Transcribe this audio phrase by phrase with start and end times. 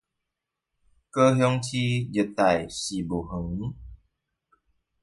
[1.11, 1.77] 高雄市
[2.11, 3.75] 熱帶植物園